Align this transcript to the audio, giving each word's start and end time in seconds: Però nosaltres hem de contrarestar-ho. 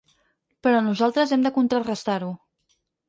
Però 0.67 0.79
nosaltres 0.85 1.33
hem 1.37 1.45
de 1.47 1.51
contrarestar-ho. 1.59 2.31